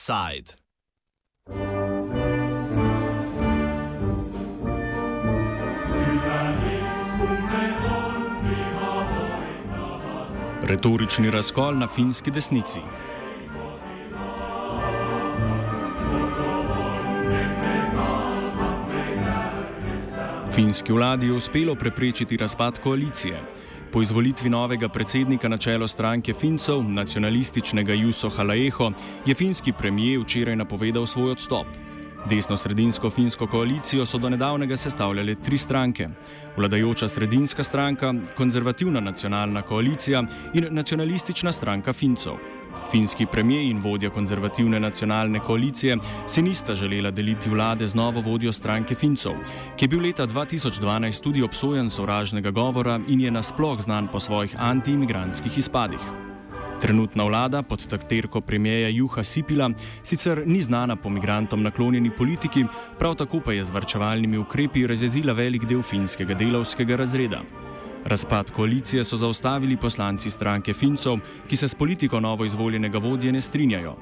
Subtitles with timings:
[0.00, 0.52] Side.
[10.62, 12.80] Retorični razkol na finski desnici.
[20.54, 23.42] Finski vladi je uspelo preprečiti razpad koalicije.
[23.92, 28.92] Po izvolitvi novega predsednika na čelo stranke Fincov, nacionalističnega Juso Halaeho,
[29.26, 31.66] je finski premijer včeraj napovedal svoj odstop.
[32.30, 36.08] Desno-sredinsko finsko koalicijo so do nedavnega sestavljale tri stranke:
[36.56, 40.22] vladajoča sredinska stranka, konzervativna nacionalna koalicija
[40.54, 42.38] in nacionalistična stranka Fincov.
[42.90, 48.52] Finski premijer in vodja konzervativne nacionalne koalicije si nista želela deliti vlade z novo vodjo
[48.52, 49.34] stranke Fincov,
[49.76, 54.54] ki je bil leta 2012 tudi obsojen sovražnega govora in je nasploh znan po svojih
[54.58, 56.00] anti-imigranskih izpadih.
[56.80, 59.70] Trenutna vlada pod takterko premijeja Juha Sipila
[60.02, 62.64] sicer ni znana po migrantom naklonjeni politiki,
[62.98, 67.42] prav tako pa je z vrčevalnimi ukrepi razjezila velik del finskega delovskega razreda.
[68.04, 73.40] Razpad koalicije so zaustavili poslanci stranke Fincov, ki se s politiko novo izvoljenega vodje ne
[73.40, 73.96] strinjajo.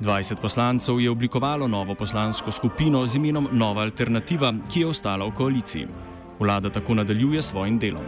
[0.00, 5.34] 20 poslancev je oblikovalo novo poslansko skupino z imenom Nova alternativa, ki je ostala v
[5.34, 5.86] koaliciji.
[6.40, 8.04] Vlada tako nadaljuje s svojim delom.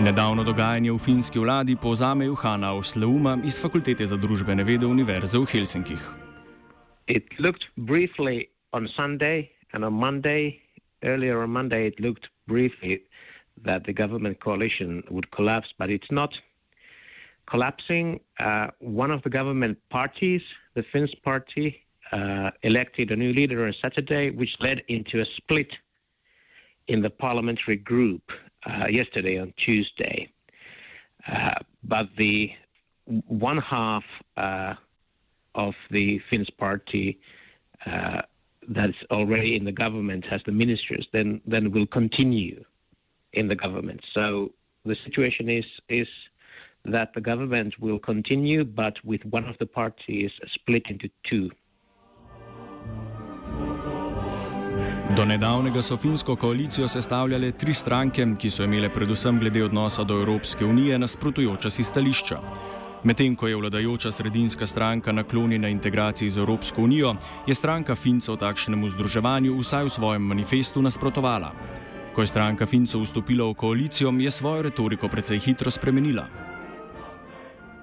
[0.00, 5.46] Nedavno dogajanje v finski vladi povzame Johana Osleuma iz Fakultete za družbene vede Univerze v
[5.46, 6.31] Helsinkih.
[7.06, 10.60] It looked briefly on Sunday and on Monday,
[11.02, 13.02] earlier on Monday, it looked briefly
[13.64, 16.32] that the government coalition would collapse, but it's not
[17.46, 18.20] collapsing.
[18.38, 20.42] Uh, one of the government parties,
[20.74, 25.70] the Finns party, uh, elected a new leader on Saturday, which led into a split
[26.88, 28.22] in the parliamentary group
[28.66, 30.30] uh, yesterday on Tuesday.
[31.26, 31.52] Uh,
[31.84, 32.52] but the
[33.26, 34.04] one half
[34.36, 34.74] uh,
[35.54, 37.18] of the Finns party
[37.86, 38.20] uh,
[38.68, 42.64] that's already in the government has the ministers, then then will continue
[43.32, 44.00] in the government.
[44.14, 44.52] So
[44.84, 46.08] the situation is is
[46.84, 51.50] that the government will continue, but with one of the parties split into two.
[55.16, 60.22] Do nedavnega so finsko koalicijo sestavljale tri stranke, ki so imele predvsem glede odnosa do
[60.22, 62.38] Evropske unije nasprotujoča si stališča.
[63.02, 67.14] Medtem ko je vladajoča sredinska stranka naklonjena integraciji z Evropsko unijo,
[67.46, 71.50] je stranka Fincev takšnemu združevanju vsaj v svojem manifestu nasprotovala.
[72.14, 76.28] Ko je stranka Fincev vstopila v koalicijo, je svojo retoriko precej hitro spremenila.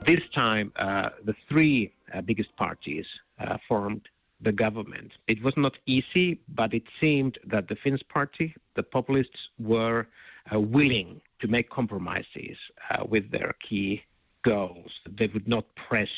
[0.07, 3.05] This time, uh, the three uh, biggest parties
[3.43, 4.07] uh, formed
[4.39, 5.11] the government.
[5.27, 10.07] It was not easy, but it seemed that the Finns party, the populists, were
[10.47, 12.55] uh, willing to make compromises
[12.89, 14.07] uh, with their key
[14.43, 14.91] goals.
[15.09, 16.09] They would not press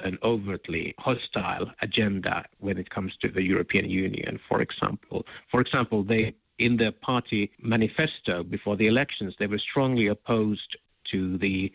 [0.00, 5.24] an overtly hostile agenda when it comes to the European Union, for example.
[5.50, 10.76] For example, they in their party manifesto before the elections, they were strongly opposed
[11.10, 11.72] to the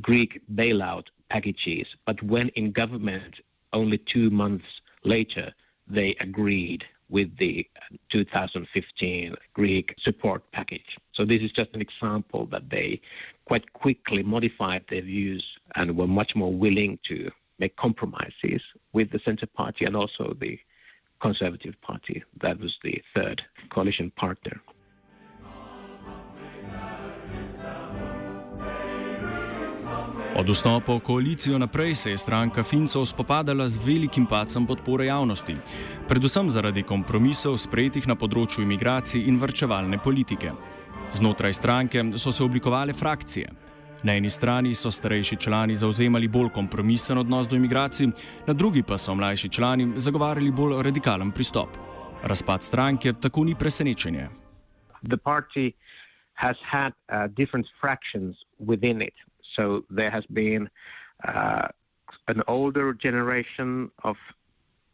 [0.00, 1.86] Greek bailout packages.
[2.04, 3.36] But when in government,
[3.72, 4.66] only two months
[5.04, 5.52] later,
[5.86, 7.66] they agreed with the
[8.10, 10.98] 2015 Greek support package.
[11.14, 13.00] So this is just an example that they
[13.46, 15.44] quite quickly modified their views
[15.76, 20.58] and were much more willing to make compromises with the Centre Party and also the
[21.20, 22.22] Conservative Party.
[22.40, 24.60] That was the third coalition partner.
[30.48, 35.56] Od vstopa v koalicijo naprej se je stranka Fincov spopadala z velikim pacem podpore javnosti,
[36.08, 40.54] predvsem zaradi kompromisov sprejetih na področju imigracij in vrčevalne politike.
[41.12, 43.52] Znotraj stranke so se oblikovale frakcije.
[44.08, 48.08] Na eni strani so starejši člani zauzemali bolj kompromisen odnos do imigracij,
[48.48, 51.76] na drugi pa so mlajši člani zagovarjali bolj radikalen pristop.
[52.24, 54.30] Razpad stranke tako ni presenečenje.
[55.04, 55.74] The party
[56.40, 59.28] has had uh, different fractions within it.
[59.58, 60.70] So there has been
[61.26, 61.68] uh,
[62.28, 64.16] an older generation of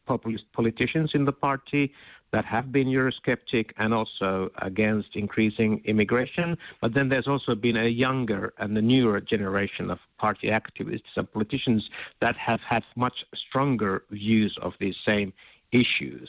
[0.07, 1.93] populist politicians in the party
[2.33, 6.59] that have been Eurosceptic and also against increasing immigration.
[6.81, 11.31] But then there's also been a younger and a newer generation of party activists and
[11.33, 11.89] politicians
[12.21, 15.33] that have had much stronger views of these same
[15.71, 16.29] issues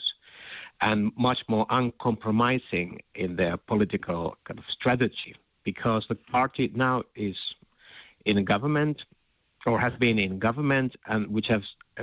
[0.80, 5.34] and much more uncompromising in their political kind of strategy
[5.64, 7.36] because the party now is
[8.26, 9.02] in government
[9.66, 11.62] or has been in government and which has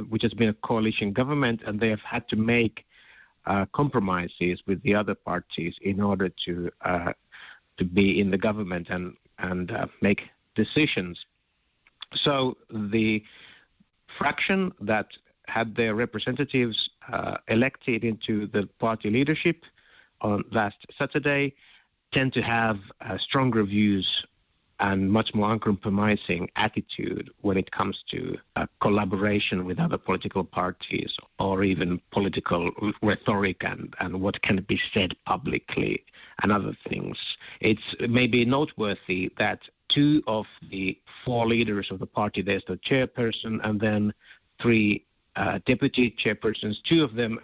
[0.09, 2.85] which has been a coalition government and they have had to make
[3.45, 7.13] uh, compromises with the other parties in order to uh,
[7.77, 10.21] to be in the government and and uh, make
[10.55, 11.19] decisions.
[12.23, 13.23] So the
[14.17, 15.07] fraction that
[15.47, 16.77] had their representatives
[17.11, 19.63] uh, elected into the party leadership
[20.21, 21.53] on last Saturday
[22.13, 24.07] tend to have uh, stronger views
[24.79, 31.11] and much more uncompromising attitude when it comes to uh, collaboration with other political parties
[31.39, 32.71] or even political
[33.01, 36.03] rhetoric and, and what can be said publicly
[36.41, 37.17] and other things.
[37.59, 39.59] It's maybe noteworthy that
[39.89, 44.13] two of the four leaders of the party, there's the chairperson and then
[44.61, 45.05] three
[45.35, 47.39] uh, deputy chairpersons, two of them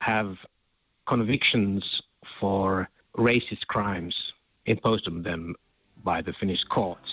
[0.00, 0.36] have
[1.06, 1.84] convictions
[2.40, 4.14] for racist crimes
[4.66, 5.54] imposed on them
[6.04, 7.10] by the Finnish courts.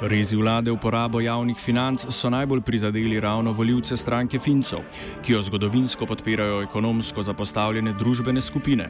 [0.00, 4.80] Rezi vlade uporabo javnih financ so najbolj prizadeli ravno voljivce stranke Fincov,
[5.22, 8.88] ki jo zgodovinsko podpirajo ekonomsko zapostavljene družbene skupine.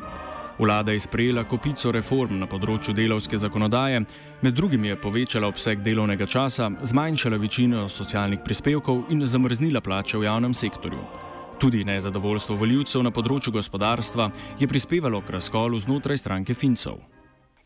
[0.59, 4.03] Vlada je sprejela kopico reform na področju delovske zakonodaje,
[4.43, 10.26] med drugim je povečala obseg delovnega časa, zmanjšala večino socialnih prispevkov in zamrznila plače v
[10.26, 11.28] javnem sektorju.
[11.59, 14.29] Tudi nezadovoljstvo voljivcev na področju gospodarstva
[14.61, 17.01] je prispevalo k razkolu znotraj stranke Fincov.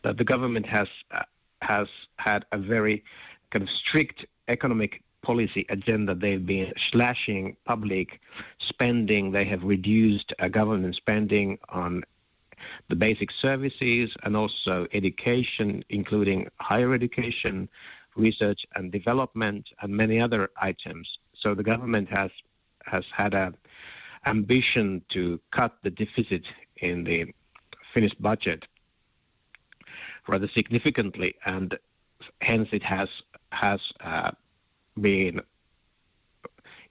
[0.01, 1.21] The government has, uh,
[1.61, 3.03] has had a very
[3.53, 6.15] kind of strict economic policy agenda.
[6.15, 8.19] They've been slashing public
[8.57, 9.31] spending.
[9.31, 12.01] They have reduced uh, government spending on
[12.89, 17.69] the basic services and also education, including higher education,
[18.15, 21.05] research and development, and many other items.
[21.37, 22.31] So the government has
[22.85, 23.53] has had a
[24.25, 26.43] ambition to cut the deficit
[26.77, 27.33] in the
[27.93, 28.63] Finnish budget
[30.27, 31.77] rather significantly, and
[32.41, 33.09] hence it has
[33.51, 34.31] has uh,
[34.99, 35.41] been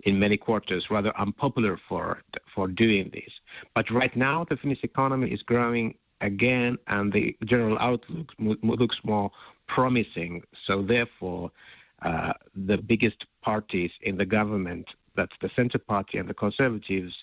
[0.04, 2.22] in many quarters rather unpopular for
[2.54, 3.32] for doing this.
[3.74, 9.30] But right now, the Finnish economy is growing again, and the general outlook looks more
[9.66, 10.42] promising.
[10.66, 11.50] So therefore,
[12.02, 14.86] uh, the biggest parties in the government,
[15.16, 17.14] that's the Centre Party and the Conservatives,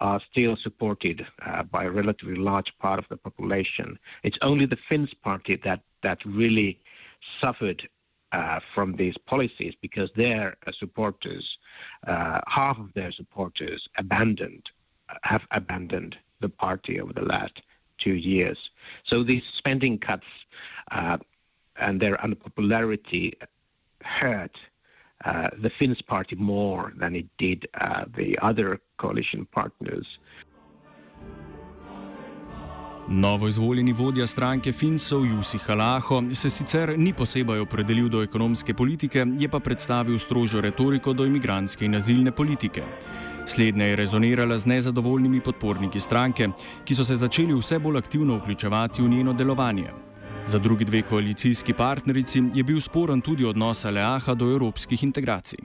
[0.00, 3.98] are still supported uh, by a relatively large part of the population.
[4.22, 6.80] It's only the Finns Party that that really
[7.42, 7.88] suffered
[8.32, 11.46] uh, from these policies because their uh, supporters,
[12.06, 14.64] uh, half of their supporters, abandoned
[15.22, 17.62] have abandoned the party over the last
[17.98, 18.58] two years.
[19.06, 20.26] So these spending cuts
[20.90, 21.18] uh,
[21.76, 23.34] and their unpopularity
[24.02, 24.56] hurt
[25.24, 27.66] uh, the Finns party more than it did
[28.16, 30.06] the other coalition partners.
[33.08, 39.26] Novo izvoljeni vodja stranke Fincov Jusi Halaho se sicer ni posebej opredelil do ekonomske politike,
[39.38, 42.82] je pa predstavil strožjo retoriko do imigranske in azilne politike.
[43.46, 46.48] Slednja je rezonirala z nezadovoljnimi podporniki stranke,
[46.84, 49.90] ki so se začeli vse bolj aktivno vključevati v njeno delovanje.
[50.48, 55.58] Za drugi dve koalicijski partnerici je bil sporen tudi odnos Aleaha do evropskih integracij.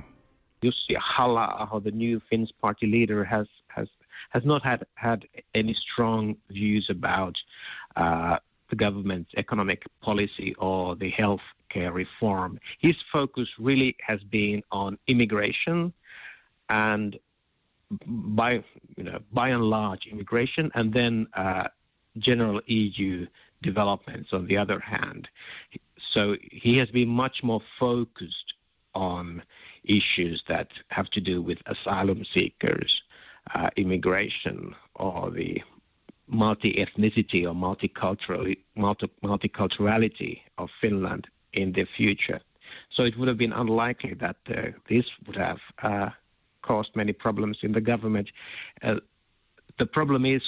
[0.61, 3.87] Jussi Halla-aho, the new Finns party leader, has has
[4.29, 7.35] has not had, had any strong views about
[7.95, 8.35] uh,
[8.69, 12.57] the government's economic policy or the health care reform.
[12.79, 15.93] His focus really has been on immigration
[16.69, 17.19] and
[18.37, 18.63] by
[18.97, 21.67] you know by and large immigration and then uh,
[22.17, 23.27] general EU
[23.61, 25.27] developments on the other hand.
[26.13, 28.53] So he has been much more focused
[28.93, 29.43] on
[29.83, 33.01] issues that have to do with asylum seekers
[33.55, 35.61] uh, immigration or the
[36.27, 42.39] multi-ethnicity or multicultural, multi, multiculturality of Finland in the future.
[42.91, 46.09] So it would have been unlikely that uh, this would have uh,
[46.61, 48.29] caused many problems in the government.
[48.81, 48.95] Uh,
[49.79, 50.41] the problem is,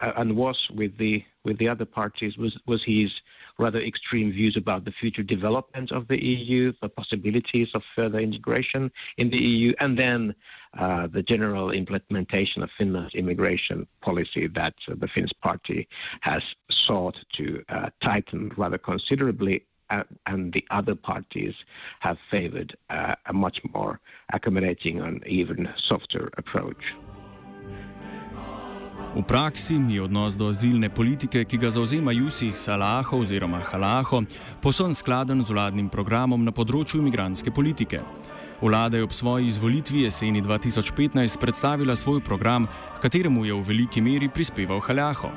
[0.00, 3.10] and was with the with the other parties, was was his
[3.58, 8.90] rather extreme views about the future development of the EU, the possibilities of further integration
[9.18, 10.34] in the EU, and then
[10.78, 15.86] uh, the general implementation of Finland's immigration policy that uh, the Finns party
[16.20, 19.64] has sought to uh, tighten rather considerably.
[19.90, 21.52] Uh, and the other parties
[22.00, 24.00] have favored uh, a much more
[24.32, 26.82] accommodating and even softer approach.
[29.12, 34.22] V praksi je odnos do azilne politike, ki ga zauzema Jusih Salaho oziroma Halaho,
[34.64, 38.00] posebno skladen z vladnim programom na področju imigranske politike.
[38.64, 42.64] Vlada je ob svoji izvolitvi jeseni 2015 predstavila svoj program,
[43.04, 45.28] kateremu je v veliki meri prispeval Halaho.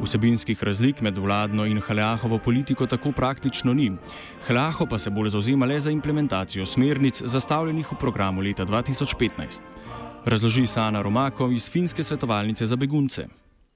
[0.00, 3.90] Vsebinskih razlik med vladno in Halahovo politiko tako praktično ni.
[4.48, 9.60] Halaho pa se bolj zauzema le za implementacijo smernic, zastavljenih v programu leta 2015.
[10.24, 13.26] Razloži Sana Romako iz finske svetovalnice za begunce.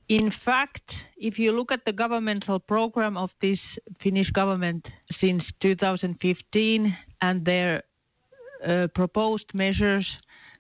[0.09, 3.61] In fact, if you look at the governmental program of this
[4.03, 4.89] Finnish government
[5.21, 10.07] since 2015 and their uh, proposed measures,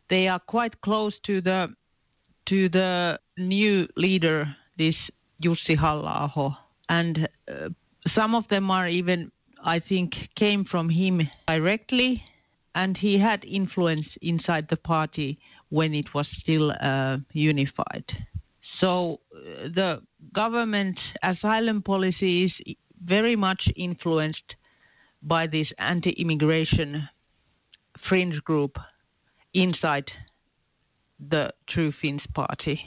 [0.08, 1.68] they are quite close to the
[2.44, 4.96] to the new leader, this
[5.40, 6.58] Jussi halla
[6.88, 7.68] and uh,
[8.14, 9.30] some of them are even,
[9.64, 12.22] I think, came from him directly,
[12.74, 15.38] and he had influence inside the party
[15.72, 18.04] when it was still uh, unified.
[18.80, 20.02] So uh, the
[20.34, 24.48] government asylum policy is very much influenced
[25.22, 27.08] by this anti-immigration
[28.06, 28.78] fringe group
[29.54, 30.10] inside
[31.30, 32.78] the True Finns party.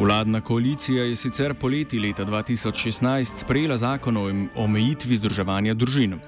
[0.00, 4.24] Vladna koalicija je sicer poleti leta 2016 sprejela zakon o
[4.54, 6.18] omejitvi združevanja družin.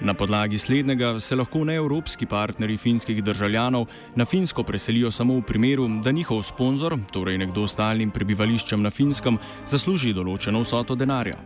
[0.00, 3.86] Na podlagi slednjega se lahko neevropski partnerji finskih državljanov
[4.16, 8.90] na Finsko preselijo samo v primeru, da njihov sponzor, torej nekdo s stalnim prebivališčem na
[8.90, 11.38] Finskem, zasluži določeno vsoto denarja.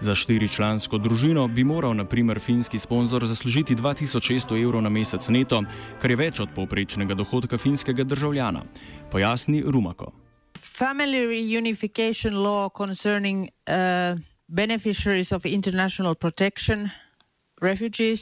[0.00, 5.60] Za štiričlansko družino bi moral na primer finski sponzor zaslužiti 2600 evrov na mesec neto,
[6.00, 8.62] kar je več od povprečnega dohodka finskega državljana,
[9.10, 10.12] pojasni Rumako.
[10.78, 14.16] Family reunification law concerning uh,
[14.48, 16.88] beneficiaries of international protection
[17.60, 18.18] refugees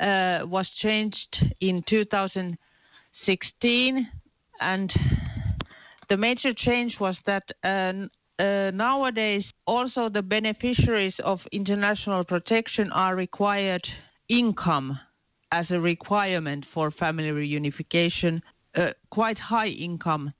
[0.00, 4.08] uh, was changed in 2016,
[4.60, 4.92] and
[6.08, 7.92] the major change was that uh,
[8.40, 13.86] uh, nowadays also the beneficiaries of international protection are required
[14.28, 14.98] income
[15.52, 18.40] as a requirement for family reunification,
[18.76, 20.32] uh, quite high income.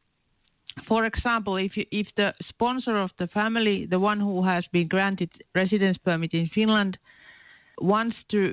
[0.86, 4.88] For example, if you, if the sponsor of the family, the one who has been
[4.88, 6.96] granted residence permit in Finland,
[7.80, 8.52] wants to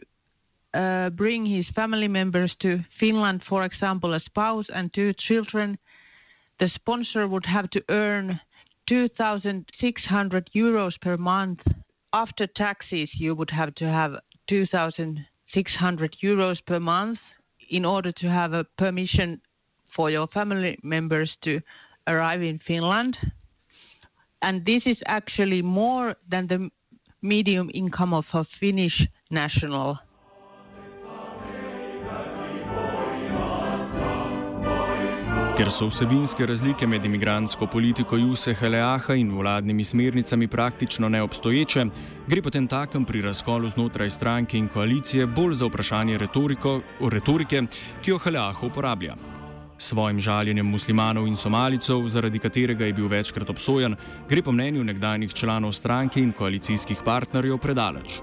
[0.73, 5.77] uh, bring his family members to Finland, for example, a spouse and two children,
[6.59, 8.39] the sponsor would have to earn
[8.87, 11.61] 2,600 euros per month.
[12.13, 17.19] After taxes, you would have to have 2,600 euros per month
[17.69, 19.41] in order to have a permission
[19.95, 21.59] for your family members to
[22.07, 23.17] arrive in Finland.
[24.41, 26.69] And this is actually more than the
[27.21, 29.97] medium income of a Finnish national.
[35.57, 41.85] Ker so vsebinske razlike med imigrantsko politiko Juse Heleaha in vladnimi smernicami praktično neobstoječe,
[42.27, 46.17] gre potem takem pri razkolu znotraj stranke in koalicije bolj za vprašanje
[47.01, 47.61] retorike,
[48.01, 49.15] ki jo Heleah uporablja.
[49.77, 53.95] Svojim žaljenjem muslimanov in somalicov, zaradi katerega je bil večkrat obsojen,
[54.29, 58.21] gre po mnenju nekdanjih članov stranke in koalicijskih partnerjev predaleč.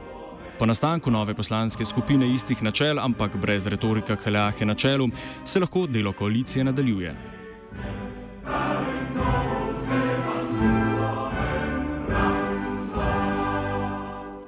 [0.59, 5.09] Po nastanku nove poslanske skupine istih načel, ampak brez retorika Heleahe na čelu,
[5.45, 7.15] se lahko delo koalicije nadaljuje.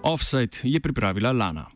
[0.02, 1.75] Offside je pripravila Lana.